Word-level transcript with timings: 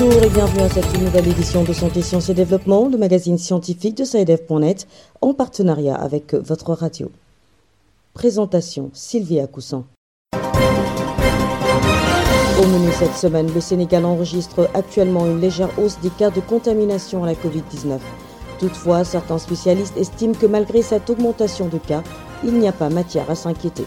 Bonjour 0.00 0.22
et 0.22 0.30
bienvenue 0.30 0.62
à 0.62 0.68
cette 0.68 1.00
nouvelle 1.00 1.26
édition 1.26 1.64
de 1.64 1.72
Santé, 1.72 2.02
Sciences 2.02 2.28
et 2.28 2.34
Développement, 2.34 2.88
le 2.88 2.96
magazine 2.96 3.36
scientifique 3.36 3.96
de 3.96 4.04
SAEDEF.net, 4.04 4.86
en 5.20 5.34
partenariat 5.34 5.96
avec 5.96 6.34
votre 6.34 6.72
radio. 6.72 7.10
Présentation 8.14 8.90
Sylvia 8.92 9.48
Coussan. 9.48 9.86
Au 10.34 10.36
menu 12.66 12.92
cette 12.96 13.16
semaine, 13.16 13.52
le 13.52 13.60
Sénégal 13.60 14.04
enregistre 14.04 14.70
actuellement 14.72 15.26
une 15.26 15.40
légère 15.40 15.76
hausse 15.80 15.98
des 16.00 16.10
cas 16.10 16.30
de 16.30 16.40
contamination 16.40 17.24
à 17.24 17.26
la 17.26 17.34
Covid-19. 17.34 17.98
Toutefois, 18.60 19.02
certains 19.02 19.38
spécialistes 19.38 19.96
estiment 19.96 20.34
que 20.34 20.46
malgré 20.46 20.82
cette 20.82 21.10
augmentation 21.10 21.66
de 21.66 21.78
cas, 21.78 22.04
il 22.44 22.52
n'y 22.52 22.68
a 22.68 22.72
pas 22.72 22.88
matière 22.88 23.28
à 23.28 23.34
s'inquiéter. 23.34 23.84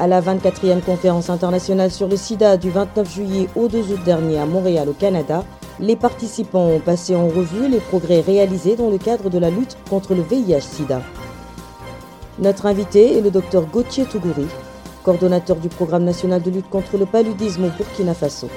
À 0.00 0.08
la 0.08 0.20
24e 0.20 0.80
conférence 0.80 1.30
internationale 1.30 1.90
sur 1.90 2.08
le 2.08 2.16
sida 2.16 2.56
du 2.56 2.70
29 2.70 3.14
juillet 3.14 3.48
au 3.54 3.68
2 3.68 3.92
août 3.92 4.00
dernier 4.04 4.38
à 4.38 4.44
Montréal 4.46 4.88
au 4.88 4.92
Canada, 4.92 5.44
les 5.78 5.94
participants 5.94 6.66
ont 6.66 6.80
passé 6.80 7.14
en 7.14 7.28
revue 7.28 7.68
les 7.68 7.78
progrès 7.78 8.20
réalisés 8.20 8.74
dans 8.74 8.90
le 8.90 8.98
cadre 8.98 9.30
de 9.30 9.38
la 9.38 9.50
lutte 9.50 9.76
contre 9.88 10.14
le 10.14 10.22
VIH-Sida. 10.22 11.00
Notre 12.40 12.66
invité 12.66 13.16
est 13.16 13.20
le 13.20 13.30
docteur 13.30 13.66
Gauthier 13.66 14.04
Tougouri, 14.04 14.46
coordonnateur 15.04 15.56
du 15.56 15.68
programme 15.68 16.04
national 16.04 16.42
de 16.42 16.50
lutte 16.50 16.68
contre 16.68 16.98
le 16.98 17.06
paludisme 17.06 17.66
au 17.66 17.70
Burkina 17.70 18.14
Faso. 18.14 18.48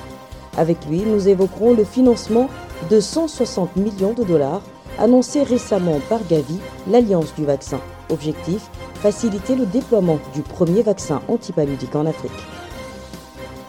Avec 0.58 0.88
lui, 0.90 1.02
nous 1.02 1.28
évoquerons 1.28 1.76
le 1.76 1.84
financement 1.84 2.50
de 2.90 3.00
160 3.00 3.76
millions 3.76 4.14
de 4.14 4.24
dollars 4.24 4.62
annoncé 4.98 5.44
récemment 5.44 6.00
par 6.10 6.26
Gavi, 6.28 6.58
l'Alliance 6.90 7.36
du 7.36 7.46
vaccin. 7.46 7.80
Objectif 8.10 8.72
faciliter 8.98 9.56
le 9.56 9.66
déploiement 9.66 10.20
du 10.34 10.42
premier 10.42 10.82
vaccin 10.82 11.22
antipaludique 11.28 11.96
en 11.96 12.06
Afrique. 12.06 12.32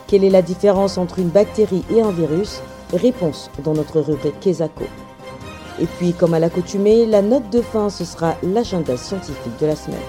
Quelle 0.06 0.24
est 0.24 0.30
la 0.30 0.42
différence 0.42 0.96
entre 0.96 1.18
une 1.18 1.28
bactérie 1.28 1.84
et 1.90 2.00
un 2.00 2.10
virus? 2.10 2.60
Réponse 2.92 3.50
dans 3.62 3.74
notre 3.74 4.00
rubrique 4.00 4.40
Kesako. 4.40 4.84
Et 5.80 5.86
puis, 5.86 6.12
comme 6.12 6.34
à 6.34 6.38
l'accoutumée, 6.38 7.06
la 7.06 7.22
note 7.22 7.50
de 7.50 7.60
fin, 7.60 7.90
ce 7.90 8.04
sera 8.04 8.34
l'agenda 8.42 8.96
scientifique 8.96 9.60
de 9.60 9.66
la 9.66 9.76
semaine. 9.76 10.00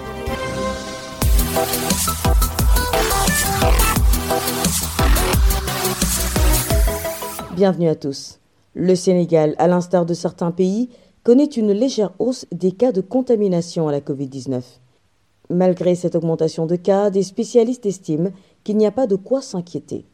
Bienvenue 7.54 7.88
à 7.88 7.94
tous. 7.94 8.40
Le 8.74 8.94
Sénégal, 8.94 9.54
à 9.58 9.68
l'instar 9.68 10.06
de 10.06 10.14
certains 10.14 10.50
pays, 10.50 10.88
connaît 11.24 11.44
une 11.44 11.72
légère 11.72 12.12
hausse 12.18 12.46
des 12.52 12.72
cas 12.72 12.92
de 12.92 13.02
contamination 13.02 13.86
à 13.86 13.92
la 13.92 14.00
Covid-19. 14.00 14.62
Malgré 15.50 15.96
cette 15.96 16.14
augmentation 16.14 16.64
de 16.66 16.76
cas, 16.76 17.10
des 17.10 17.24
spécialistes 17.24 17.84
estiment 17.84 18.30
qu'il 18.62 18.76
n'y 18.76 18.86
a 18.86 18.92
pas 18.92 19.08
de 19.08 19.16
quoi 19.16 19.42
s'inquiéter. 19.42 20.04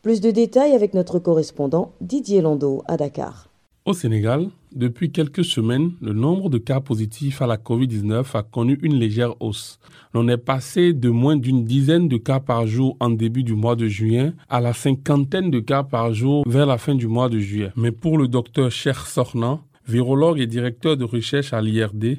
Plus 0.00 0.22
de 0.22 0.30
détails 0.30 0.72
avec 0.72 0.94
notre 0.94 1.18
correspondant 1.18 1.92
Didier 2.00 2.40
Landau 2.40 2.82
à 2.88 2.96
Dakar. 2.96 3.48
Au 3.84 3.92
Sénégal, 3.92 4.48
depuis 4.72 5.12
quelques 5.12 5.44
semaines, 5.44 5.92
le 6.00 6.14
nombre 6.14 6.48
de 6.48 6.56
cas 6.56 6.80
positifs 6.80 7.42
à 7.42 7.46
la 7.46 7.58
COVID-19 7.58 8.24
a 8.34 8.42
connu 8.42 8.78
une 8.82 8.94
légère 8.94 9.34
hausse. 9.40 9.78
L'on 10.14 10.28
est 10.28 10.38
passé 10.38 10.94
de 10.94 11.10
moins 11.10 11.36
d'une 11.36 11.64
dizaine 11.64 12.08
de 12.08 12.16
cas 12.16 12.40
par 12.40 12.66
jour 12.66 12.96
en 13.00 13.10
début 13.10 13.42
du 13.42 13.54
mois 13.54 13.76
de 13.76 13.86
juin 13.86 14.32
à 14.48 14.60
la 14.60 14.72
cinquantaine 14.72 15.50
de 15.50 15.60
cas 15.60 15.82
par 15.82 16.14
jour 16.14 16.44
vers 16.46 16.64
la 16.64 16.78
fin 16.78 16.94
du 16.94 17.06
mois 17.06 17.28
de 17.28 17.38
juillet. 17.38 17.72
Mais 17.76 17.92
pour 17.92 18.16
le 18.16 18.28
docteur 18.28 18.70
Cher 18.70 19.06
Sornan, 19.06 19.60
virologue 19.86 20.40
et 20.40 20.46
directeur 20.46 20.96
de 20.96 21.04
recherche 21.04 21.52
à 21.52 21.60
l'IRD, 21.60 22.18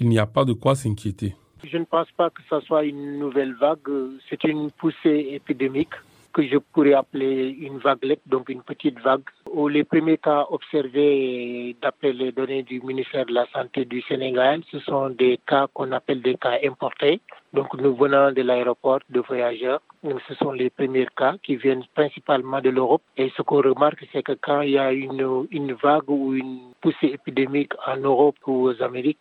il 0.00 0.08
n'y 0.08 0.18
a 0.18 0.26
pas 0.26 0.44
de 0.44 0.54
quoi 0.54 0.74
s'inquiéter. 0.74 1.34
Je 1.64 1.76
ne 1.76 1.84
pense 1.84 2.10
pas 2.12 2.30
que 2.30 2.42
ce 2.48 2.60
soit 2.60 2.84
une 2.84 3.18
nouvelle 3.18 3.54
vague. 3.54 3.88
C'est 4.28 4.44
une 4.44 4.70
poussée 4.70 5.28
épidémique 5.32 5.94
que 6.32 6.46
je 6.46 6.58
pourrais 6.58 6.94
appeler 6.94 7.56
une 7.60 7.78
vaguelette, 7.78 8.20
donc 8.26 8.48
une 8.48 8.62
petite 8.62 8.98
vague, 9.00 9.22
où 9.52 9.68
les 9.68 9.84
premiers 9.84 10.18
cas 10.18 10.46
observés, 10.50 11.76
d'après 11.82 12.12
les 12.12 12.32
données 12.32 12.62
du 12.62 12.80
ministère 12.80 13.26
de 13.26 13.34
la 13.34 13.46
Santé 13.52 13.84
du 13.84 14.00
Sénégal, 14.02 14.62
ce 14.70 14.78
sont 14.80 15.10
des 15.10 15.40
cas 15.46 15.66
qu'on 15.74 15.90
appelle 15.92 16.22
des 16.22 16.36
cas 16.36 16.58
importés. 16.64 17.20
Donc 17.52 17.74
nous 17.74 17.94
venons 17.96 18.30
de 18.32 18.42
l'aéroport 18.42 19.00
de 19.10 19.20
voyageurs. 19.20 19.80
ce 20.28 20.34
sont 20.34 20.52
les 20.52 20.70
premiers 20.70 21.08
cas 21.16 21.34
qui 21.42 21.56
viennent 21.56 21.84
principalement 21.94 22.60
de 22.60 22.70
l'Europe. 22.70 23.02
Et 23.16 23.32
ce 23.36 23.42
qu'on 23.42 23.60
remarque, 23.62 24.06
c'est 24.12 24.22
que 24.22 24.32
quand 24.40 24.60
il 24.62 24.70
y 24.70 24.78
a 24.78 24.92
une 24.92 25.72
vague 25.82 26.08
ou 26.08 26.34
une 26.34 26.60
poussée 26.80 27.08
épidémique 27.08 27.72
en 27.86 27.96
Europe 27.96 28.36
ou 28.46 28.68
aux 28.68 28.82
Amériques, 28.82 29.18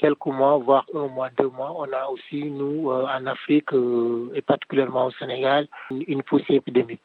quelques 0.00 0.26
mois, 0.26 0.56
voire 0.56 0.86
un 0.94 1.08
mois, 1.08 1.28
deux 1.38 1.48
mois, 1.50 1.72
on 1.76 1.92
a 1.92 2.08
aussi, 2.10 2.44
nous, 2.50 2.90
euh, 2.90 3.04
en 3.06 3.26
Afrique 3.26 3.72
euh, 3.74 4.32
et 4.34 4.40
particulièrement 4.40 5.06
au 5.06 5.10
Sénégal, 5.12 5.68
une, 5.90 6.22
poussée 6.22 6.54
épidémique. 6.54 7.02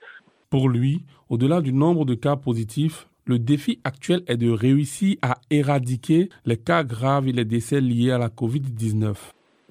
Pour 0.50 0.70
lui, 0.70 1.02
au-delà 1.30 1.60
du 1.60 1.74
nombre 1.74 2.06
de 2.06 2.16
cas 2.16 2.38
positifs, 2.38 3.08
le 3.26 3.38
défi 3.38 3.82
actuel 3.84 4.22
est 4.28 4.38
de 4.38 4.50
réussir 4.50 5.18
à 5.22 5.36
éradiquer 5.50 6.30
les 6.46 6.58
cas 6.58 6.84
graves 6.84 7.28
et 7.28 7.34
les 7.34 7.44
décès 7.44 7.82
liés 7.82 8.12
à 8.12 8.18
la 8.18 8.30
COVID-19. 8.30 9.16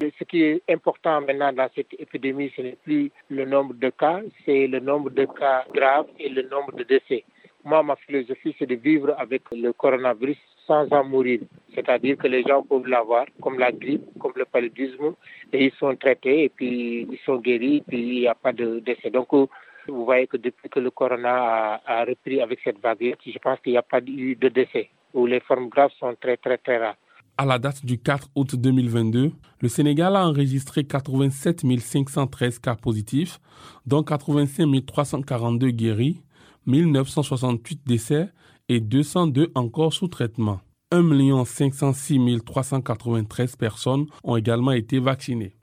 Ce 0.01 0.23
qui 0.25 0.43
est 0.43 0.61
important 0.69 1.21
maintenant 1.21 1.51
dans 1.53 1.69
cette 1.73 1.93
épidémie, 1.97 2.51
ce 2.55 2.61
n'est 2.61 2.77
plus 2.83 3.11
le 3.29 3.45
nombre 3.45 3.73
de 3.73 3.89
cas, 3.89 4.19
c'est 4.45 4.67
le 4.67 4.79
nombre 4.79 5.09
de 5.09 5.25
cas 5.25 5.63
graves 5.73 6.07
et 6.19 6.29
le 6.29 6.43
nombre 6.43 6.73
de 6.73 6.83
décès. 6.83 7.23
Moi, 7.63 7.81
ma 7.81 7.95
philosophie, 7.95 8.53
c'est 8.59 8.67
de 8.67 8.75
vivre 8.75 9.15
avec 9.17 9.43
le 9.51 9.71
coronavirus 9.73 10.37
sans 10.67 10.91
en 10.91 11.03
mourir. 11.03 11.41
C'est-à-dire 11.73 12.17
que 12.17 12.27
les 12.27 12.43
gens 12.43 12.63
peuvent 12.63 12.87
l'avoir, 12.87 13.25
comme 13.41 13.59
la 13.59 13.71
grippe, 13.71 14.05
comme 14.19 14.33
le 14.35 14.45
paludisme, 14.45 15.13
et 15.51 15.65
ils 15.65 15.73
sont 15.73 15.95
traités, 15.95 16.45
et 16.45 16.49
puis 16.49 17.07
ils 17.11 17.19
sont 17.25 17.37
guéris, 17.37 17.77
et 17.77 17.83
puis 17.87 17.99
il 17.99 18.19
n'y 18.21 18.27
a 18.27 18.35
pas 18.35 18.53
de 18.53 18.79
décès. 18.79 19.09
Donc, 19.09 19.27
vous 19.31 20.05
voyez 20.05 20.27
que 20.27 20.37
depuis 20.37 20.69
que 20.69 20.79
le 20.79 20.91
corona 20.91 21.81
a, 21.85 22.05
repris 22.05 22.41
avec 22.41 22.59
cette 22.63 22.79
vague, 22.79 23.15
je 23.25 23.37
pense 23.39 23.59
qu'il 23.59 23.73
n'y 23.73 23.77
a 23.77 23.83
pas 23.83 23.99
eu 24.05 24.35
de 24.35 24.49
décès, 24.49 24.89
où 25.13 25.25
les 25.25 25.39
formes 25.41 25.69
graves 25.69 25.91
sont 25.99 26.15
très, 26.19 26.37
très, 26.37 26.57
très 26.57 26.77
rares. 26.77 26.95
À 27.37 27.45
la 27.45 27.59
date 27.59 27.85
du 27.85 27.99
4 27.99 28.29
août 28.35 28.55
2022, 28.55 29.31
le 29.59 29.67
Sénégal 29.67 30.15
a 30.15 30.25
enregistré 30.25 30.85
87 30.85 31.63
513 31.79 32.59
cas 32.59 32.75
positifs, 32.75 33.39
dont 33.85 34.03
85 34.03 34.85
342 34.85 35.71
guéris, 35.71 36.21
1968 36.65 37.81
décès 37.85 38.29
et 38.69 38.79
202 38.79 39.51
encore 39.55 39.93
sous 39.93 40.07
traitement. 40.07 40.59
1 40.91 41.45
506 41.45 42.39
393 42.45 43.55
personnes 43.55 44.05
ont 44.23 44.35
également 44.35 44.71
été 44.71 44.99
vaccinées. 44.99 45.55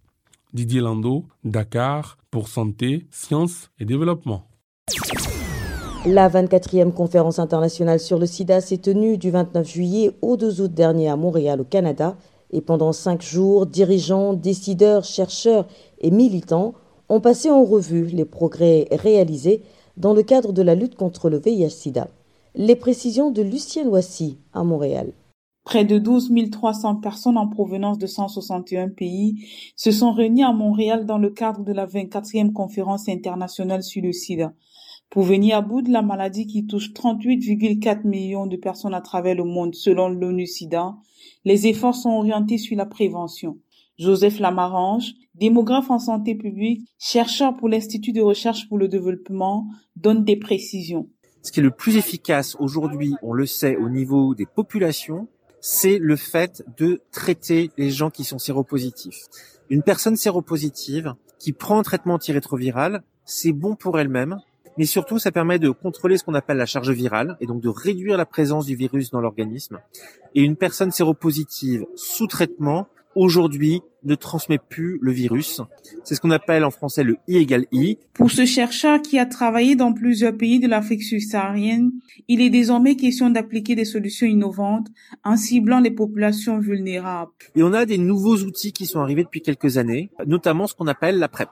Didier 0.52 0.80
Lando, 0.80 1.24
Dakar, 1.44 2.18
pour 2.30 2.48
Santé, 2.48 3.06
Sciences 3.10 3.70
et 3.78 3.84
Développement. 3.84 4.42
La 6.04 6.28
24e 6.28 6.92
conférence 6.92 7.38
internationale 7.38 8.00
sur 8.00 8.18
le 8.18 8.26
sida 8.26 8.60
s'est 8.60 8.78
tenue 8.78 9.16
du 9.16 9.30
29 9.30 9.66
juillet 9.66 10.10
au 10.20 10.36
2 10.36 10.60
août 10.60 10.74
dernier 10.74 11.08
à 11.08 11.16
Montréal, 11.16 11.60
au 11.60 11.64
Canada, 11.64 12.16
et 12.50 12.60
pendant 12.60 12.92
cinq 12.92 13.22
jours, 13.22 13.66
dirigeants, 13.66 14.34
décideurs, 14.34 15.04
chercheurs 15.04 15.66
et 16.00 16.10
militants 16.10 16.74
ont 17.08 17.20
passé 17.20 17.50
en 17.50 17.64
revue 17.64 18.06
les 18.06 18.24
progrès 18.24 18.88
réalisés 18.90 19.62
dans 19.96 20.12
le 20.12 20.22
cadre 20.22 20.52
de 20.52 20.62
la 20.62 20.74
lutte 20.74 20.96
contre 20.96 21.30
le 21.30 21.38
VIH-Sida. 21.38 22.08
Les 22.54 22.76
précisions 22.76 23.30
de 23.30 23.40
Lucienne 23.40 23.88
Wassy 23.88 24.36
à 24.52 24.62
Montréal. 24.62 25.14
Près 25.64 25.86
de 25.86 25.98
12 25.98 26.30
300 26.50 26.96
personnes 26.96 27.38
en 27.38 27.48
provenance 27.48 27.96
de 27.96 28.06
161 28.06 28.90
pays 28.90 29.48
se 29.74 29.90
sont 29.90 30.12
réunies 30.12 30.44
à 30.44 30.52
Montréal 30.52 31.06
dans 31.06 31.16
le 31.16 31.30
cadre 31.30 31.64
de 31.64 31.72
la 31.72 31.86
24e 31.86 32.52
conférence 32.52 33.08
internationale 33.08 33.82
sur 33.82 34.02
le 34.02 34.12
sida 34.12 34.52
pour 35.08 35.22
venir 35.22 35.56
à 35.56 35.62
bout 35.62 35.80
de 35.80 35.90
la 35.90 36.02
maladie 36.02 36.46
qui 36.46 36.66
touche 36.66 36.92
38,4 36.92 38.06
millions 38.06 38.46
de 38.46 38.56
personnes 38.56 38.92
à 38.92 39.00
travers 39.00 39.34
le 39.34 39.44
monde 39.44 39.74
selon 39.74 40.10
l'ONU 40.10 40.46
SIDA. 40.46 40.94
Les 41.46 41.66
efforts 41.66 41.94
sont 41.94 42.10
orientés 42.10 42.58
sur 42.58 42.76
la 42.76 42.84
prévention. 42.84 43.56
Joseph 43.98 44.40
Lamarange, 44.40 45.14
démographe 45.34 45.90
en 45.90 45.98
santé 45.98 46.34
publique, 46.34 46.86
chercheur 46.98 47.56
pour 47.56 47.70
l'Institut 47.70 48.12
de 48.12 48.20
recherche 48.20 48.68
pour 48.68 48.76
le 48.76 48.88
développement, 48.88 49.68
donne 49.96 50.24
des 50.24 50.36
précisions. 50.36 51.08
Ce 51.42 51.50
qui 51.50 51.58
est 51.60 51.62
le 51.62 51.72
plus 51.72 51.96
efficace 51.96 52.56
aujourd'hui, 52.60 53.14
on 53.20 53.32
le 53.32 53.46
sait, 53.46 53.76
au 53.76 53.88
niveau 53.88 54.34
des 54.34 54.46
populations, 54.46 55.28
c'est 55.60 55.98
le 55.98 56.16
fait 56.16 56.64
de 56.76 57.00
traiter 57.10 57.70
les 57.76 57.90
gens 57.90 58.10
qui 58.10 58.24
sont 58.24 58.38
séropositifs. 58.38 59.26
Une 59.68 59.82
personne 59.82 60.16
séropositive 60.16 61.14
qui 61.38 61.52
prend 61.52 61.78
un 61.80 61.82
traitement 61.82 62.14
antirétroviral, 62.14 63.02
c'est 63.24 63.52
bon 63.52 63.74
pour 63.74 63.98
elle-même, 63.98 64.38
mais 64.78 64.84
surtout 64.84 65.18
ça 65.18 65.32
permet 65.32 65.58
de 65.58 65.70
contrôler 65.70 66.16
ce 66.16 66.24
qu'on 66.24 66.34
appelle 66.34 66.56
la 66.56 66.66
charge 66.66 66.90
virale 66.90 67.36
et 67.40 67.46
donc 67.46 67.60
de 67.60 67.68
réduire 67.68 68.16
la 68.16 68.26
présence 68.26 68.66
du 68.66 68.76
virus 68.76 69.10
dans 69.10 69.20
l'organisme. 69.20 69.80
Et 70.34 70.42
une 70.42 70.56
personne 70.56 70.92
séropositive 70.92 71.86
sous 71.96 72.26
traitement 72.26 72.86
aujourd'hui 73.14 73.82
ne 74.04 74.14
transmet 74.14 74.58
plus 74.58 74.98
le 75.00 75.12
virus. 75.12 75.60
C'est 76.04 76.14
ce 76.14 76.20
qu'on 76.20 76.30
appelle 76.30 76.64
en 76.64 76.70
français 76.70 77.04
le 77.04 77.16
I 77.28 77.36
égale 77.36 77.66
I. 77.72 77.98
Pour 78.14 78.30
ce 78.30 78.44
chercheur 78.44 79.00
qui 79.00 79.18
a 79.18 79.26
travaillé 79.26 79.76
dans 79.76 79.92
plusieurs 79.92 80.36
pays 80.36 80.60
de 80.60 80.68
l'Afrique 80.68 81.02
subsaharienne, 81.02 81.92
il 82.28 82.40
est 82.40 82.50
désormais 82.50 82.96
question 82.96 83.30
d'appliquer 83.30 83.74
des 83.74 83.84
solutions 83.84 84.26
innovantes 84.26 84.88
en 85.24 85.36
ciblant 85.36 85.80
les 85.80 85.90
populations 85.90 86.58
vulnérables. 86.58 87.30
Et 87.54 87.62
on 87.62 87.72
a 87.72 87.86
des 87.86 87.98
nouveaux 87.98 88.38
outils 88.38 88.72
qui 88.72 88.86
sont 88.86 89.00
arrivés 89.00 89.24
depuis 89.24 89.42
quelques 89.42 89.78
années, 89.78 90.10
notamment 90.26 90.66
ce 90.66 90.74
qu'on 90.74 90.86
appelle 90.86 91.18
la 91.18 91.28
PrEP. 91.28 91.50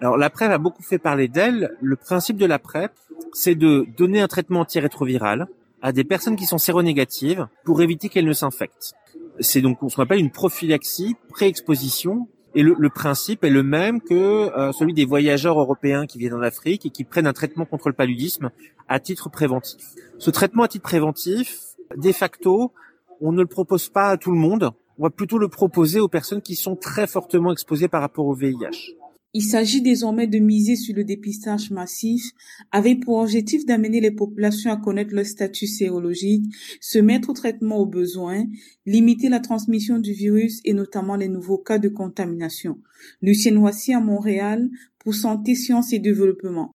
Alors 0.00 0.18
la 0.18 0.28
PrEP 0.28 0.50
a 0.50 0.58
beaucoup 0.58 0.82
fait 0.82 0.98
parler 0.98 1.28
d'elle. 1.28 1.76
Le 1.80 1.96
principe 1.96 2.36
de 2.36 2.46
la 2.46 2.58
PrEP, 2.58 2.92
c'est 3.32 3.54
de 3.54 3.86
donner 3.96 4.20
un 4.20 4.28
traitement 4.28 4.60
antirétroviral 4.60 5.48
à 5.82 5.92
des 5.92 6.04
personnes 6.04 6.36
qui 6.36 6.46
sont 6.46 6.58
séronégatives 6.58 7.46
pour 7.64 7.82
éviter 7.82 8.08
qu'elles 8.08 8.26
ne 8.26 8.32
s'infectent. 8.32 8.94
C'est 9.40 9.60
donc 9.60 9.78
ce 9.88 9.96
qu'on 9.96 10.02
appelle 10.02 10.20
une 10.20 10.30
prophylaxie 10.30 11.16
pré-exposition 11.28 12.28
et 12.54 12.62
le, 12.62 12.88
principe 12.88 13.44
est 13.44 13.50
le 13.50 13.62
même 13.62 14.00
que 14.00 14.14
euh, 14.14 14.72
celui 14.72 14.94
des 14.94 15.04
voyageurs 15.04 15.60
européens 15.60 16.06
qui 16.06 16.18
viennent 16.18 16.32
en 16.32 16.40
Afrique 16.40 16.86
et 16.86 16.90
qui 16.90 17.04
prennent 17.04 17.26
un 17.26 17.34
traitement 17.34 17.66
contre 17.66 17.88
le 17.88 17.94
paludisme 17.94 18.50
à 18.88 18.98
titre 18.98 19.28
préventif. 19.28 19.84
Ce 20.18 20.30
traitement 20.30 20.62
à 20.62 20.68
titre 20.68 20.84
préventif, 20.84 21.58
de 21.94 22.12
facto, 22.12 22.72
on 23.20 23.32
ne 23.32 23.42
le 23.42 23.46
propose 23.46 23.90
pas 23.90 24.08
à 24.08 24.16
tout 24.16 24.30
le 24.30 24.38
monde. 24.38 24.70
On 24.98 25.02
va 25.02 25.10
plutôt 25.10 25.36
le 25.36 25.48
proposer 25.48 26.00
aux 26.00 26.08
personnes 26.08 26.40
qui 26.40 26.54
sont 26.54 26.76
très 26.76 27.06
fortement 27.06 27.52
exposées 27.52 27.88
par 27.88 28.00
rapport 28.00 28.26
au 28.26 28.34
VIH. 28.34 28.94
Il 29.38 29.42
s'agit 29.42 29.82
désormais 29.82 30.26
de 30.26 30.38
miser 30.38 30.76
sur 30.76 30.96
le 30.96 31.04
dépistage 31.04 31.70
massif 31.70 32.32
avec 32.72 33.04
pour 33.04 33.18
objectif 33.18 33.66
d'amener 33.66 34.00
les 34.00 34.10
populations 34.10 34.72
à 34.72 34.78
connaître 34.78 35.14
leur 35.14 35.26
statut 35.26 35.66
sérologique, 35.66 36.46
se 36.80 36.98
mettre 36.98 37.28
au 37.28 37.32
traitement 37.34 37.76
aux 37.76 37.84
besoins, 37.84 38.46
limiter 38.86 39.28
la 39.28 39.40
transmission 39.40 39.98
du 39.98 40.14
virus 40.14 40.62
et 40.64 40.72
notamment 40.72 41.16
les 41.16 41.28
nouveaux 41.28 41.58
cas 41.58 41.76
de 41.78 41.90
contamination. 41.90 42.78
Lucien 43.20 43.52
Noisy 43.52 43.92
à 43.92 44.00
Montréal 44.00 44.70
pour 45.00 45.14
Santé, 45.14 45.54
Sciences 45.54 45.92
et 45.92 45.98
Développement. 45.98 46.70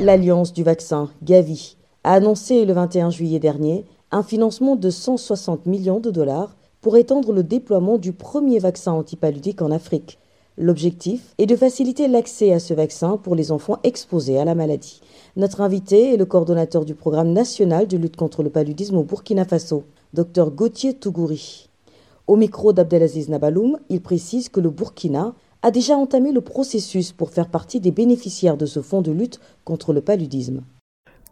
L'Alliance 0.00 0.52
du 0.52 0.64
vaccin, 0.64 1.08
Gavi, 1.22 1.76
a 2.02 2.14
annoncé 2.14 2.64
le 2.64 2.72
21 2.72 3.10
juillet 3.10 3.38
dernier 3.38 3.84
un 4.10 4.24
financement 4.24 4.74
de 4.74 4.90
160 4.90 5.66
millions 5.66 6.00
de 6.00 6.10
dollars 6.10 6.56
pour 6.80 6.96
étendre 6.96 7.32
le 7.32 7.44
déploiement 7.44 7.96
du 7.96 8.12
premier 8.12 8.58
vaccin 8.58 8.90
antipaludique 8.90 9.62
en 9.62 9.70
Afrique. 9.70 10.18
L'objectif 10.58 11.34
est 11.38 11.46
de 11.46 11.56
faciliter 11.56 12.08
l'accès 12.08 12.52
à 12.52 12.58
ce 12.58 12.74
vaccin 12.74 13.16
pour 13.16 13.34
les 13.34 13.52
enfants 13.52 13.78
exposés 13.84 14.38
à 14.38 14.44
la 14.44 14.54
maladie. 14.54 15.00
Notre 15.36 15.62
invité 15.62 16.12
est 16.12 16.16
le 16.18 16.26
coordonnateur 16.26 16.84
du 16.84 16.94
programme 16.94 17.32
national 17.32 17.86
de 17.86 17.96
lutte 17.96 18.16
contre 18.16 18.42
le 18.42 18.50
paludisme 18.50 18.98
au 18.98 19.02
Burkina 19.02 19.46
Faso, 19.46 19.84
Dr 20.12 20.50
Gauthier 20.50 20.92
Tougouri. 20.92 21.70
Au 22.26 22.36
micro 22.36 22.74
d'Abdelaziz 22.74 23.30
Nabaloum, 23.30 23.78
il 23.88 24.02
précise 24.02 24.50
que 24.50 24.60
le 24.60 24.68
Burkina 24.68 25.34
a 25.62 25.70
déjà 25.70 25.96
entamé 25.96 26.32
le 26.32 26.42
processus 26.42 27.12
pour 27.12 27.30
faire 27.30 27.48
partie 27.48 27.80
des 27.80 27.90
bénéficiaires 27.90 28.58
de 28.58 28.66
ce 28.66 28.82
fonds 28.82 29.00
de 29.00 29.10
lutte 29.10 29.40
contre 29.64 29.94
le 29.94 30.02
paludisme. 30.02 30.62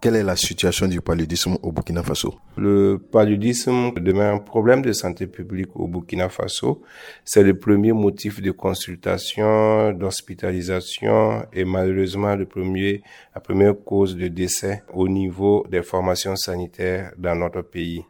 Quelle 0.00 0.16
est 0.16 0.22
la 0.22 0.34
situation 0.34 0.88
du 0.88 1.02
paludisme 1.02 1.58
au 1.62 1.72
Burkina 1.72 2.02
Faso? 2.02 2.34
Le 2.56 2.96
paludisme 2.96 3.92
demeure 4.00 4.34
un 4.34 4.38
problème 4.38 4.80
de 4.80 4.92
santé 4.94 5.26
publique 5.26 5.76
au 5.76 5.88
Burkina 5.88 6.30
Faso. 6.30 6.80
C'est 7.22 7.42
le 7.42 7.58
premier 7.58 7.92
motif 7.92 8.40
de 8.40 8.50
consultation, 8.50 9.92
d'hospitalisation 9.92 11.44
et 11.52 11.66
malheureusement 11.66 12.34
le 12.34 12.46
premier, 12.46 13.02
la 13.34 13.42
première 13.42 13.74
cause 13.84 14.16
de 14.16 14.28
décès 14.28 14.82
au 14.94 15.06
niveau 15.06 15.66
des 15.70 15.82
formations 15.82 16.34
sanitaires 16.34 17.12
dans 17.18 17.34
notre 17.34 17.60
pays. 17.60 18.02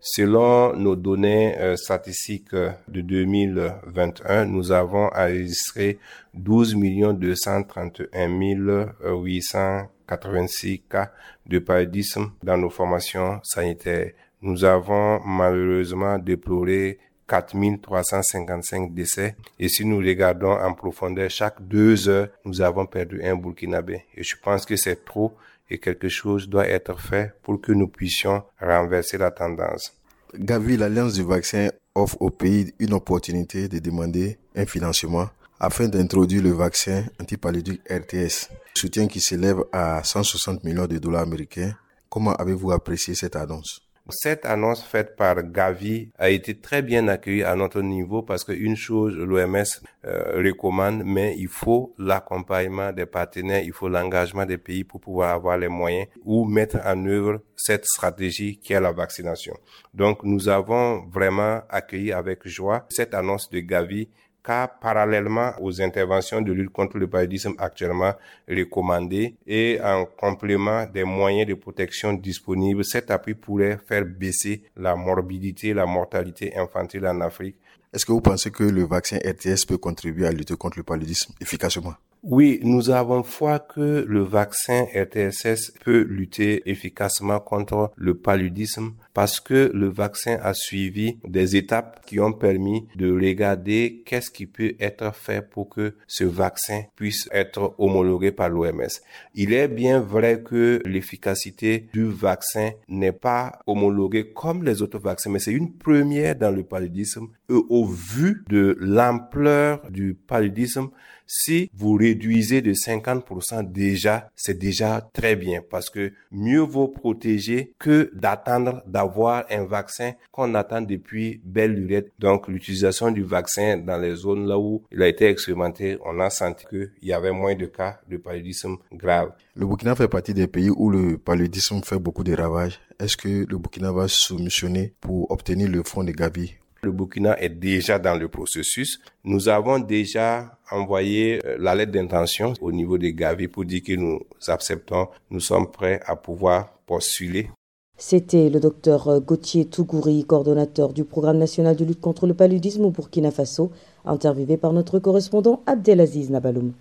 Selon 0.00 0.74
nos 0.74 0.96
données 0.96 1.56
euh, 1.58 1.76
statistiques 1.76 2.54
de 2.54 3.00
2021, 3.02 4.46
nous 4.46 4.72
avons 4.72 5.10
enregistré 5.14 6.00
12 6.34 6.74
231 7.14 8.28
800 8.28 9.90
86 10.08 10.82
cas 10.88 11.12
de 11.46 11.58
paludisme 11.58 12.32
dans 12.42 12.56
nos 12.56 12.70
formations 12.70 13.40
sanitaires. 13.42 14.12
Nous 14.42 14.64
avons 14.64 15.20
malheureusement 15.24 16.18
déploré 16.18 16.98
4355 17.26 18.94
décès. 18.94 19.36
Et 19.58 19.68
si 19.68 19.84
nous 19.84 19.98
regardons 19.98 20.52
en 20.52 20.72
profondeur, 20.74 21.30
chaque 21.30 21.60
deux 21.66 22.08
heures, 22.08 22.28
nous 22.44 22.60
avons 22.60 22.86
perdu 22.86 23.22
un 23.22 23.34
Burkinabé. 23.34 24.04
Et 24.14 24.22
je 24.22 24.36
pense 24.42 24.64
que 24.64 24.76
c'est 24.76 25.04
trop 25.04 25.36
et 25.68 25.78
quelque 25.78 26.08
chose 26.08 26.48
doit 26.48 26.68
être 26.68 27.00
fait 27.00 27.32
pour 27.42 27.60
que 27.60 27.72
nous 27.72 27.88
puissions 27.88 28.42
renverser 28.60 29.18
la 29.18 29.30
tendance. 29.30 29.92
Gavi, 30.34 30.76
l'Alliance 30.76 31.14
du 31.14 31.22
vaccin 31.22 31.70
offre 31.94 32.16
au 32.20 32.30
pays 32.30 32.72
une 32.78 32.92
opportunité 32.92 33.68
de 33.68 33.78
demander 33.78 34.38
un 34.54 34.66
financement 34.66 35.28
afin 35.58 35.88
d'introduire 35.88 36.42
le 36.42 36.50
vaccin 36.50 37.04
antipaludique 37.20 37.80
RTS, 37.90 38.50
soutien 38.76 39.08
qui 39.08 39.20
s'élève 39.20 39.64
à 39.72 40.02
160 40.04 40.62
millions 40.64 40.86
de 40.86 40.98
dollars 40.98 41.22
américains. 41.22 41.72
Comment 42.08 42.34
avez-vous 42.34 42.72
apprécié 42.72 43.14
cette 43.14 43.36
annonce? 43.36 43.80
Cette 44.08 44.44
annonce 44.44 44.84
faite 44.84 45.16
par 45.16 45.42
Gavi 45.42 46.10
a 46.16 46.30
été 46.30 46.54
très 46.60 46.80
bien 46.80 47.08
accueillie 47.08 47.42
à 47.42 47.56
notre 47.56 47.82
niveau 47.82 48.22
parce 48.22 48.44
qu'une 48.44 48.76
chose, 48.76 49.16
l'OMS 49.16 49.64
euh, 50.04 50.40
recommande, 50.44 51.02
mais 51.04 51.34
il 51.36 51.48
faut 51.48 51.92
l'accompagnement 51.98 52.92
des 52.92 53.06
partenaires, 53.06 53.64
il 53.64 53.72
faut 53.72 53.88
l'engagement 53.88 54.46
des 54.46 54.58
pays 54.58 54.84
pour 54.84 55.00
pouvoir 55.00 55.32
avoir 55.32 55.58
les 55.58 55.66
moyens 55.66 56.06
ou 56.24 56.44
mettre 56.44 56.78
en 56.84 57.04
œuvre 57.06 57.40
cette 57.56 57.84
stratégie 57.84 58.58
qui 58.58 58.74
est 58.74 58.80
la 58.80 58.92
vaccination. 58.92 59.54
Donc 59.92 60.22
nous 60.22 60.48
avons 60.48 61.04
vraiment 61.08 61.62
accueilli 61.68 62.12
avec 62.12 62.46
joie 62.46 62.86
cette 62.88 63.12
annonce 63.12 63.50
de 63.50 63.58
Gavi 63.58 64.08
car 64.46 64.78
parallèlement 64.78 65.52
aux 65.60 65.82
interventions 65.82 66.40
de 66.40 66.52
lutte 66.52 66.70
contre 66.70 66.98
le 66.98 67.08
paludisme 67.08 67.54
actuellement 67.58 68.14
recommandées 68.48 69.34
et 69.46 69.80
en 69.82 70.04
complément 70.04 70.86
des 70.86 71.02
moyens 71.02 71.48
de 71.48 71.54
protection 71.54 72.12
disponibles, 72.12 72.84
cet 72.84 73.10
appui 73.10 73.34
pourrait 73.34 73.78
faire 73.86 74.04
baisser 74.04 74.62
la 74.76 74.94
morbidité, 74.94 75.74
la 75.74 75.84
mortalité 75.84 76.56
infantile 76.56 77.06
en 77.08 77.20
Afrique. 77.20 77.56
Est-ce 77.92 78.06
que 78.06 78.12
vous 78.12 78.20
pensez 78.20 78.50
que 78.50 78.62
le 78.62 78.84
vaccin 78.84 79.16
RTS 79.16 79.66
peut 79.66 79.78
contribuer 79.78 80.26
à 80.26 80.30
lutter 80.30 80.54
contre 80.54 80.78
le 80.78 80.84
paludisme 80.84 81.32
efficacement? 81.40 81.94
Oui, 82.22 82.60
nous 82.62 82.90
avons 82.90 83.22
foi 83.22 83.58
que 83.60 84.04
le 84.08 84.22
vaccin 84.22 84.86
RTSS 84.94 85.72
peut 85.84 86.02
lutter 86.02 86.68
efficacement 86.68 87.38
contre 87.40 87.92
le 87.96 88.14
paludisme 88.14 88.94
parce 89.14 89.40
que 89.40 89.70
le 89.72 89.88
vaccin 89.88 90.38
a 90.42 90.52
suivi 90.52 91.18
des 91.26 91.56
étapes 91.56 92.04
qui 92.04 92.20
ont 92.20 92.32
permis 92.32 92.86
de 92.96 93.12
regarder 93.12 94.02
qu'est-ce 94.04 94.30
qui 94.30 94.46
peut 94.46 94.74
être 94.80 95.14
fait 95.14 95.40
pour 95.40 95.68
que 95.68 95.94
ce 96.06 96.24
vaccin 96.24 96.82
puisse 96.96 97.28
être 97.32 97.74
homologué 97.78 98.32
par 98.32 98.48
l'OMS. 98.48 98.88
Il 99.34 99.52
est 99.52 99.68
bien 99.68 100.00
vrai 100.00 100.42
que 100.42 100.82
l'efficacité 100.84 101.88
du 101.92 102.04
vaccin 102.04 102.72
n'est 102.88 103.12
pas 103.12 103.60
homologuée 103.66 104.32
comme 104.32 104.64
les 104.64 104.82
autres 104.82 104.98
vaccins, 104.98 105.30
mais 105.30 105.38
c'est 105.38 105.52
une 105.52 105.72
première 105.72 106.36
dans 106.36 106.50
le 106.50 106.64
paludisme. 106.64 107.28
Et 107.48 107.54
au 107.68 107.86
vu 107.86 108.44
de 108.48 108.76
l'ampleur 108.80 109.80
du 109.90 110.14
paludisme, 110.14 110.90
si 111.26 111.70
vous 111.74 111.94
réduisez 111.94 112.62
de 112.62 112.72
50% 112.72 113.70
déjà, 113.70 114.30
c'est 114.36 114.58
déjà 114.58 115.08
très 115.12 115.36
bien 115.36 115.60
parce 115.68 115.90
que 115.90 116.12
mieux 116.30 116.60
vaut 116.60 116.88
protéger 116.88 117.74
que 117.78 118.10
d'attendre 118.14 118.82
d'avoir 118.86 119.44
un 119.50 119.64
vaccin 119.64 120.12
qu'on 120.30 120.54
attend 120.54 120.82
depuis 120.82 121.40
belle 121.44 121.74
lurette. 121.74 122.12
Donc 122.18 122.48
l'utilisation 122.48 123.10
du 123.10 123.22
vaccin 123.22 123.76
dans 123.76 123.98
les 123.98 124.14
zones 124.14 124.46
là 124.46 124.58
où 124.58 124.82
il 124.92 125.02
a 125.02 125.08
été 125.08 125.26
expérimenté, 125.26 125.98
on 126.04 126.20
a 126.20 126.30
senti 126.30 126.66
qu'il 126.66 126.90
y 127.02 127.12
avait 127.12 127.32
moins 127.32 127.54
de 127.54 127.66
cas 127.66 128.00
de 128.08 128.16
paludisme 128.16 128.76
grave. 128.92 129.32
Le 129.54 129.66
Burkina 129.66 129.94
fait 129.94 130.08
partie 130.08 130.34
des 130.34 130.46
pays 130.46 130.70
où 130.70 130.90
le 130.90 131.18
paludisme 131.18 131.80
fait 131.82 131.98
beaucoup 131.98 132.24
de 132.24 132.34
ravages. 132.34 132.80
Est-ce 132.98 133.16
que 133.16 133.46
le 133.48 133.58
Burkina 133.58 133.92
va 133.92 134.08
soumissionner 134.08 134.94
pour 135.00 135.30
obtenir 135.30 135.68
le 135.68 135.82
fonds 135.82 136.04
de 136.04 136.12
Gavi 136.12 136.54
le 136.82 136.92
Burkina 136.92 137.38
est 137.40 137.48
déjà 137.48 137.98
dans 137.98 138.14
le 138.14 138.28
processus. 138.28 139.00
Nous 139.24 139.48
avons 139.48 139.78
déjà 139.78 140.58
envoyé 140.70 141.40
euh, 141.44 141.56
la 141.58 141.74
lettre 141.74 141.92
d'intention 141.92 142.54
au 142.60 142.72
niveau 142.72 142.98
des 142.98 143.12
Gavi 143.12 143.48
pour 143.48 143.64
dire 143.64 143.82
que 143.82 143.92
nous 143.94 144.20
acceptons, 144.46 145.08
nous 145.30 145.40
sommes 145.40 145.70
prêts 145.70 146.00
à 146.06 146.16
pouvoir 146.16 146.78
postuler. 146.86 147.50
C'était 147.98 148.50
le 148.50 148.60
docteur 148.60 149.20
Gauthier 149.22 149.64
Tougouri, 149.64 150.26
coordonnateur 150.26 150.92
du 150.92 151.04
programme 151.04 151.38
national 151.38 151.76
de 151.76 151.84
lutte 151.84 152.00
contre 152.00 152.26
le 152.26 152.34
paludisme 152.34 152.84
au 152.84 152.90
Burkina 152.90 153.30
Faso, 153.30 153.72
interviewé 154.04 154.58
par 154.58 154.74
notre 154.74 154.98
correspondant 154.98 155.62
Abdelaziz 155.66 156.30
Nabaloum. 156.30 156.74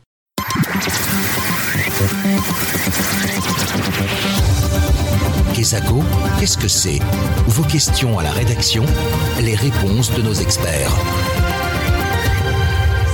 Kesako, 5.55 6.01
qu'est-ce 6.38 6.57
que 6.57 6.67
c'est? 6.67 7.00
Vos 7.47 7.63
questions 7.63 8.19
à 8.19 8.24
la 8.24 8.31
rédaction, 8.31 8.83
les 9.41 9.55
réponses 9.55 10.13
de 10.13 10.21
nos 10.21 10.33
experts. 10.33 10.91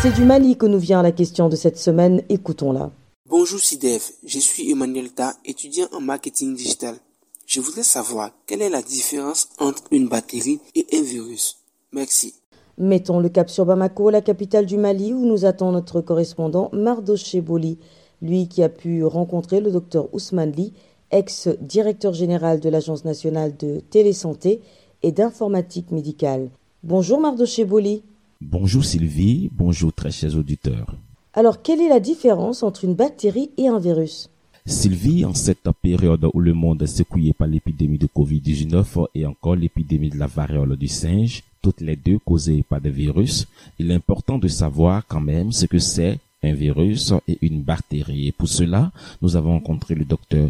C'est 0.02 0.12
du 0.16 0.26
Mali 0.26 0.58
que 0.58 0.66
nous 0.66 0.80
vient 0.80 1.04
la 1.04 1.12
question 1.12 1.50
de 1.50 1.56
cette 1.56 1.78
semaine, 1.78 2.24
écoutons-la. 2.30 2.90
Bonjour 3.30 3.60
SIDEF, 3.60 4.14
je 4.26 4.40
suis 4.40 4.72
Emmanuel 4.72 5.12
Ta, 5.12 5.36
étudiant 5.46 5.86
en 5.94 6.02
marketing 6.02 6.56
digital. 6.56 6.96
Je 7.46 7.62
voudrais 7.62 7.84
savoir 7.84 8.32
quelle 8.48 8.64
est 8.64 8.72
la 8.72 8.82
différence 8.82 9.50
entre 9.60 9.84
une 9.92 10.10
bactérie 10.10 10.60
et 10.74 10.88
un 10.94 11.04
virus? 11.04 11.60
Merci. 11.92 12.34
Mettons 12.80 13.20
le 13.20 13.30
cap 13.30 13.52
sur 13.52 13.68
Bamako, 13.68 14.10
la 14.10 14.22
capitale 14.22 14.66
du 14.66 14.78
Mali, 14.78 15.14
où 15.14 15.28
nous 15.28 15.46
attend 15.46 15.72
notre 15.72 16.02
correspondant 16.02 16.72
Mardoché 16.74 17.40
Boli, 17.40 17.78
lui 18.24 18.48
qui 18.48 18.64
a 18.64 18.70
pu 18.70 19.06
rencontrer 19.06 19.62
le 19.62 19.70
docteur 19.70 20.12
Ousmane 20.12 20.54
Lee 20.54 20.74
ex-directeur 21.12 22.14
général 22.14 22.60
de 22.60 22.70
l'Agence 22.70 23.06
nationale 23.06 23.56
de 23.58 23.82
télésanté 23.90 24.62
et 25.04 25.12
d'informatique 25.12 25.92
médicale. 25.92 26.50
Bonjour 26.84 27.20
Mardoché 27.20 27.66
Boli. 27.66 28.02
Bonjour 28.42 28.84
Sylvie, 28.84 29.50
bonjour 29.52 29.94
très 29.94 30.12
chers 30.12 30.36
auditeurs. 30.36 30.96
Alors, 31.34 31.62
quelle 31.62 31.80
est 31.80 31.90
la 31.90 32.00
différence 32.00 32.64
entre 32.64 32.84
une 32.84 32.96
bactérie 32.96 33.52
et 33.58 33.68
un 33.68 33.80
virus? 33.80 34.30
Sylvie, 34.66 35.26
en 35.26 35.34
cette 35.34 35.70
période 35.82 36.28
où 36.34 36.40
le 36.40 36.54
monde 36.54 36.84
est 36.84 36.88
secoué 36.88 37.34
par 37.34 37.48
l'épidémie 37.48 37.98
de 37.98 38.08
Covid-19 38.08 39.08
et 39.16 39.26
encore 39.26 39.56
l'épidémie 39.56 40.10
de 40.10 40.20
la 40.20 40.28
variole 40.28 40.76
du 40.76 40.88
singe, 40.88 41.44
toutes 41.62 41.82
les 41.82 41.96
deux 41.96 42.20
causées 42.20 42.64
par 42.68 42.82
des 42.82 42.90
virus, 42.90 43.48
il 43.80 43.90
est 43.90 43.96
important 43.96 44.38
de 44.38 44.48
savoir 44.48 45.04
quand 45.08 45.22
même 45.22 45.52
ce 45.52 45.66
que 45.66 45.80
c'est 45.80 46.20
un 46.44 46.54
virus 46.54 47.14
et 47.28 47.38
une 47.42 47.62
bactérie. 47.62 48.28
Et 48.28 48.32
pour 48.32 48.48
cela, 48.48 48.92
nous 49.22 49.36
avons 49.36 49.54
rencontré 49.54 49.96
le 49.96 50.06
docteur 50.06 50.50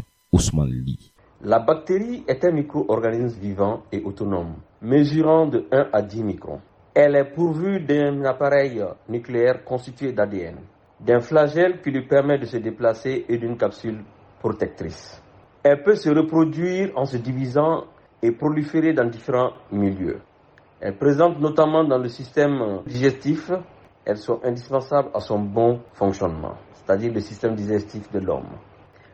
La 1.44 1.60
bactérie 1.60 2.24
est 2.26 2.46
un 2.46 2.52
micro-organisme 2.52 3.38
vivant 3.42 3.84
et 3.92 4.02
autonome, 4.02 4.54
mesurant 4.82 5.46
de 5.48 5.66
1 5.70 5.90
à 5.92 6.02
10 6.02 6.24
microns. 6.24 6.62
Elle 6.94 7.18
est 7.18 7.34
pourvue 7.34 7.82
d'un 7.82 8.24
appareil 8.24 8.82
nucléaire 9.10 9.66
constitué 9.66 10.14
d'ADN, 10.14 10.56
d'un 11.02 11.20
flagelle 11.20 11.82
qui 11.82 11.92
lui 11.92 12.08
permet 12.08 12.38
de 12.38 12.46
se 12.46 12.56
déplacer 12.58 13.26
et 13.28 13.38
d'une 13.38 13.58
capsule 13.58 14.06
protectrice. 14.40 15.22
Elle 15.64 15.84
peut 15.84 15.96
se 15.96 16.10
reproduire 16.10 16.94
en 16.96 17.04
se 17.04 17.18
divisant 17.18 17.84
et 18.22 18.32
proliférer 18.32 18.94
dans 18.94 19.10
différents 19.10 19.52
milieux. 19.70 20.22
Elle 20.80 20.96
présente 20.98 21.42
notamment 21.42 21.84
dans 21.84 21.98
le 21.98 22.08
système 22.08 22.80
digestif. 22.88 23.52
Elles 24.06 24.18
sont 24.18 24.40
indispensables 24.46 25.10
à 25.14 25.20
son 25.20 25.40
bon 25.40 25.82
fonctionnement, 25.92 26.56
c'est-à-dire 26.74 27.12
le 27.12 27.20
système 27.20 27.54
digestif 27.54 28.10
de 28.14 28.20
l'homme. 28.20 28.48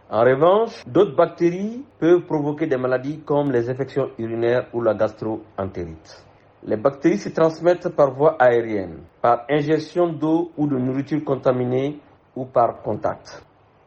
En 0.09 0.23
revanche, 0.23 0.85
d'autres 0.87 1.17
bactéries 1.17 1.83
peuvent 1.99 2.21
provoquer 2.21 2.65
des 2.65 2.77
maladies 2.77 3.19
comme 3.25 3.51
les 3.51 3.69
infections 3.69 4.09
urinaires 4.17 4.67
ou 4.71 4.81
la 4.81 4.93
gastroentérite. 4.93 6.25
Les 6.63 6.77
bactéries 6.77 7.17
se 7.17 7.27
transmettent 7.27 7.89
par 7.89 8.13
voie 8.13 8.37
aérienne, 8.39 8.99
par 9.21 9.43
ingestion 9.49 10.07
d'eau 10.07 10.51
ou 10.55 10.65
de 10.65 10.77
nourriture 10.77 11.21
contaminée 11.25 11.99
ou 12.37 12.45
par 12.45 12.81
contact. 12.83 13.43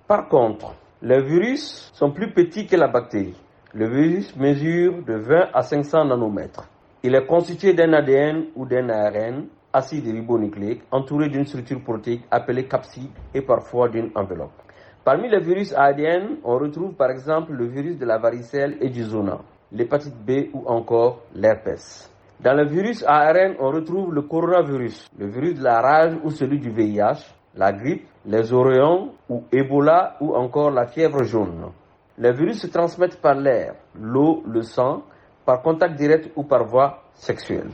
Par 0.07 0.29
contre, 0.29 0.75
les 1.01 1.23
virus 1.23 1.91
sont 1.95 2.11
plus 2.11 2.35
petits 2.35 2.67
que 2.67 2.77
la 2.77 2.89
bactérie. 2.89 3.41
Le 3.73 3.89
virus 3.89 4.37
mesure 4.37 5.03
de 5.03 5.15
20 5.15 5.49
à 5.55 5.63
500 5.63 6.05
nanomètres. 6.05 6.69
Il 7.03 7.15
est 7.15 7.27
constitué 7.27 7.73
d'un 7.73 7.95
ADN 7.95 8.45
ou 8.57 8.67
d'un 8.67 8.91
ARN, 8.91 9.47
acide 9.73 10.05
ribonucléique, 10.05 10.83
entouré 10.91 11.31
d'une 11.31 11.47
structure 11.47 11.81
protéique 11.83 12.25
appelée 12.31 12.67
capside 12.67 13.09
et 13.33 13.41
parfois 13.41 13.89
d'une 13.89 14.11
enveloppe. 14.15 14.53
Parmi 15.03 15.31
les 15.31 15.41
virus 15.41 15.73
ADN, 15.75 16.41
on 16.45 16.59
retrouve 16.59 16.93
par 16.93 17.11
exemple 17.11 17.53
le 17.53 17.67
virus 17.67 17.97
de 17.97 18.05
la 18.05 18.19
varicelle 18.19 18.77
et 18.83 18.91
du 18.91 19.03
zona, 19.03 19.39
l'hépatite 19.73 20.15
B 20.15 20.51
ou 20.53 20.67
encore 20.67 21.23
l'herpès. 21.35 22.11
Dans 22.41 22.55
le 22.55 22.67
virus 22.67 23.03
ARN, 23.07 23.57
on 23.61 23.71
retrouve 23.71 24.13
le 24.13 24.23
coronavirus, 24.23 25.11
le 25.19 25.27
virus 25.27 25.59
de 25.59 25.65
la 25.65 25.81
rage 25.81 26.19
ou 26.23 26.31
celui 26.31 26.59
du 26.59 26.71
VIH, 26.71 27.35
la 27.55 27.73
grippe, 27.73 28.07
les 28.27 28.53
oreillons 28.53 29.13
ou 29.29 29.45
Ebola 29.51 30.17
ou 30.21 30.35
encore 30.35 30.71
la 30.71 30.87
fièvre 30.87 31.23
jaune. 31.25 31.71
Les 32.19 32.33
virus 32.33 32.61
se 32.61 32.67
transmettent 32.67 33.21
par 33.23 33.35
l'air, 33.35 33.77
l'eau, 33.99 34.43
le 34.47 34.61
sang, 34.61 35.03
par 35.47 35.63
contact 35.63 35.97
direct 35.97 36.31
ou 36.37 36.45
par 36.45 36.65
voie 36.65 37.05
sexuelle. 37.15 37.71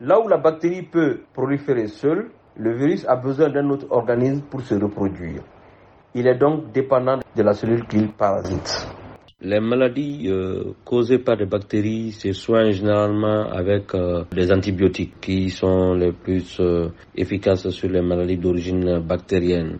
Là 0.00 0.20
où 0.20 0.28
la 0.28 0.38
bactérie 0.38 0.82
peut 0.82 1.22
proliférer 1.34 1.88
seule, 1.88 2.30
le 2.56 2.72
virus 2.76 3.04
a 3.08 3.16
besoin 3.16 3.48
d'un 3.48 3.68
autre 3.68 3.86
organisme 3.90 4.42
pour 4.42 4.60
se 4.60 4.74
reproduire. 4.76 5.42
Il 6.14 6.26
est 6.26 6.36
donc 6.38 6.72
dépendant 6.72 7.18
de 7.36 7.42
la 7.42 7.52
cellule 7.52 7.86
qu'il 7.86 8.08
parasite. 8.08 8.86
Les 9.40 9.60
maladies 9.60 10.26
euh, 10.28 10.72
causées 10.84 11.18
par 11.18 11.36
des 11.36 11.44
bactéries 11.46 12.10
se 12.10 12.32
soignent 12.32 12.72
généralement 12.72 13.48
avec 13.48 13.94
euh, 13.94 14.24
des 14.32 14.50
antibiotiques 14.50 15.20
qui 15.20 15.48
sont 15.50 15.94
les 15.94 16.10
plus 16.10 16.58
euh, 16.58 16.88
efficaces 17.14 17.68
sur 17.70 17.88
les 17.88 18.00
maladies 18.02 18.36
d'origine 18.36 18.98
bactérienne. 18.98 19.78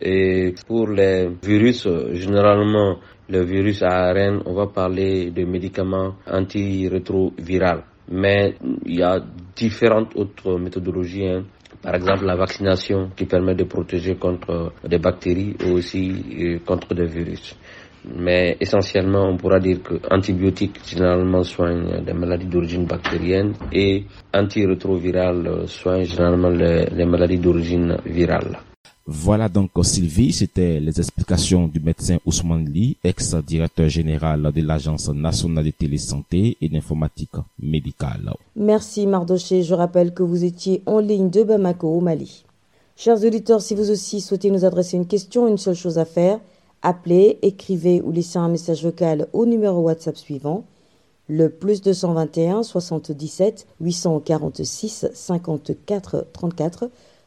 Et 0.00 0.54
pour 0.68 0.86
les 0.88 1.30
virus, 1.42 1.88
généralement, 2.12 2.98
le 3.28 3.42
virus 3.44 3.82
ARN, 3.82 4.42
on 4.46 4.52
va 4.54 4.68
parler 4.68 5.32
de 5.32 5.44
médicaments 5.44 6.14
antirétroviraux. 6.30 7.82
Mais 8.08 8.54
il 8.86 8.98
y 8.98 9.02
a 9.02 9.20
différentes 9.56 10.14
autres 10.16 10.58
méthodologies. 10.58 11.26
Hein. 11.26 11.44
Par 11.82 11.94
exemple, 11.96 12.24
la 12.26 12.36
vaccination 12.36 13.10
qui 13.16 13.24
permet 13.26 13.54
de 13.56 13.64
protéger 13.64 14.14
contre 14.14 14.72
des 14.88 14.98
bactéries 14.98 15.56
ou 15.66 15.72
aussi 15.72 16.60
contre 16.64 16.94
des 16.94 17.06
virus. 17.06 17.56
Mais 18.04 18.56
essentiellement, 18.60 19.28
on 19.28 19.36
pourra 19.36 19.60
dire 19.60 19.82
que 19.82 19.94
antibiotiques 20.10 20.80
généralement 20.84 21.42
soignent 21.44 22.02
des 22.04 22.12
maladies 22.12 22.46
d'origine 22.46 22.84
bactérienne 22.84 23.54
et 23.72 24.04
antirétrovirales 24.34 25.68
soignent 25.68 26.04
généralement 26.04 26.50
les, 26.50 27.04
maladies 27.04 27.38
d'origine 27.38 27.96
virale. 28.06 28.58
Voilà 29.06 29.48
donc 29.48 29.70
Sylvie, 29.82 30.32
c'était 30.32 30.78
les 30.78 30.98
explications 31.00 31.66
du 31.66 31.80
médecin 31.80 32.18
Ousmane 32.24 32.68
Lee, 32.68 32.96
ex-directeur 33.02 33.88
général 33.88 34.50
de 34.54 34.62
l'Agence 34.62 35.08
nationale 35.08 35.64
de 35.64 35.70
télésanté 35.70 36.56
et 36.60 36.68
d'informatique 36.68 37.30
médicale. 37.60 38.32
Merci 38.54 39.06
Mardoché, 39.06 39.62
je 39.62 39.74
rappelle 39.74 40.14
que 40.14 40.22
vous 40.22 40.44
étiez 40.44 40.82
en 40.86 41.00
ligne 41.00 41.30
de 41.30 41.42
Bamako 41.42 41.88
au 41.88 42.00
Mali. 42.00 42.44
Chers 42.96 43.24
auditeurs, 43.24 43.60
si 43.60 43.74
vous 43.74 43.90
aussi 43.90 44.20
souhaitez 44.20 44.50
nous 44.50 44.64
adresser 44.64 44.96
une 44.96 45.06
question, 45.06 45.48
une 45.48 45.58
seule 45.58 45.74
chose 45.74 45.98
à 45.98 46.04
faire, 46.04 46.38
Appelez, 46.84 47.38
écrivez 47.42 48.02
ou 48.02 48.10
laissez 48.10 48.38
un 48.38 48.48
message 48.48 48.82
vocal 48.82 49.28
au 49.32 49.46
numéro 49.46 49.82
WhatsApp 49.82 50.16
suivant 50.16 50.64
le 51.28 51.48
plus 51.48 51.80
221 51.80 52.64
77 52.64 53.68
846 53.80 55.06
54 55.14 56.26
34. 56.32 56.90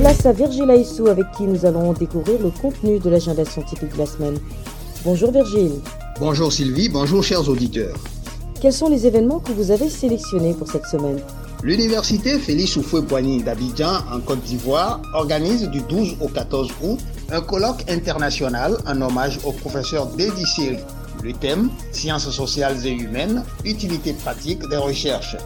Place 0.00 0.24
à 0.24 0.32
Virgile 0.32 0.70
Aissou 0.70 1.08
avec 1.08 1.26
qui 1.36 1.42
nous 1.42 1.66
allons 1.66 1.92
découvrir 1.92 2.38
le 2.40 2.48
contenu 2.48 2.98
de 2.98 3.10
l'agenda 3.10 3.44
scientifique 3.44 3.92
de 3.92 3.98
la 3.98 4.06
semaine. 4.06 4.38
Bonjour 5.04 5.30
Virgile. 5.30 5.72
Bonjour 6.18 6.50
Sylvie, 6.50 6.88
bonjour 6.88 7.22
chers 7.22 7.46
auditeurs. 7.46 7.94
Quels 8.62 8.72
sont 8.72 8.88
les 8.88 9.06
événements 9.06 9.40
que 9.40 9.52
vous 9.52 9.70
avez 9.70 9.90
sélectionnés 9.90 10.54
pour 10.54 10.70
cette 10.70 10.86
semaine? 10.86 11.20
L'université 11.62 12.38
Félix 12.38 12.78
Houphouët-Boigny 12.78 13.42
d'Abidjan 13.42 13.98
en 14.10 14.20
Côte 14.20 14.40
d'Ivoire 14.40 15.02
organise 15.12 15.68
du 15.68 15.82
12 15.82 16.16
au 16.22 16.28
14 16.28 16.70
août 16.82 16.98
un 17.30 17.42
colloque 17.42 17.84
international 17.90 18.78
en 18.86 19.02
hommage 19.02 19.38
au 19.44 19.52
professeur 19.52 20.06
Dedi 20.16 20.46
Siri. 20.46 20.78
Le 21.22 21.34
thème 21.34 21.68
Sciences 21.92 22.30
sociales 22.30 22.86
et 22.86 22.92
humaines, 22.92 23.44
utilité 23.66 24.14
pratique 24.14 24.66
des 24.70 24.78
recherches. 24.78 25.36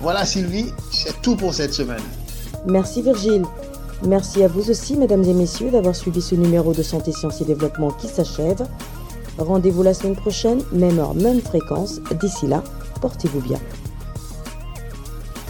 Voilà 0.00 0.26
Sylvie, 0.26 0.72
c'est 0.90 1.22
tout 1.22 1.36
pour 1.36 1.54
cette 1.54 1.74
semaine. 1.74 2.02
Merci 2.66 3.02
Virgile. 3.02 3.44
Merci 4.04 4.42
à 4.42 4.48
vous 4.48 4.68
aussi, 4.68 4.96
mesdames 4.96 5.22
et 5.24 5.32
messieurs, 5.32 5.70
d'avoir 5.70 5.94
suivi 5.94 6.20
ce 6.20 6.34
numéro 6.34 6.72
de 6.72 6.82
Santé, 6.82 7.12
Sciences 7.12 7.40
et 7.40 7.44
Développement 7.44 7.92
qui 7.92 8.08
s'achève. 8.08 8.66
Rendez-vous 9.38 9.84
la 9.84 9.94
semaine 9.94 10.16
prochaine, 10.16 10.60
même 10.72 10.98
heure, 10.98 11.14
même 11.14 11.40
fréquence. 11.40 12.00
D'ici 12.20 12.48
là, 12.48 12.64
portez-vous 13.00 13.40
bien. 13.40 13.60